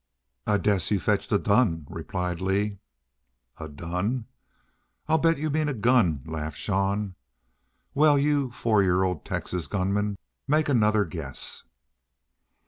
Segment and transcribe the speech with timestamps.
[0.47, 2.79] "I dess you fetched a dun," replied Lee.
[3.59, 4.25] "A dun!
[5.07, 7.13] I'll bet you mean a gun," laughed Jean.
[7.93, 10.17] "Well, you four year old Texas gunman!
[10.47, 11.65] Make another guess."